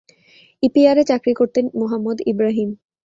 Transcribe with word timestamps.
ইপিআরে 0.63 1.03
চাকরি 1.09 1.33
করতেন 1.33 1.65
মোহাম্মদ 1.79 2.17
ইব্রাহিম। 2.31 2.69